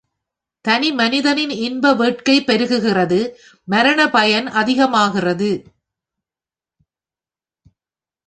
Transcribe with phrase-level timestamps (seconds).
[0.65, 3.19] தனி மனிதனின் இன்ப வேட்கை பெருகுகிறது
[3.67, 5.51] மரணபயன் அதிகமாகிறது.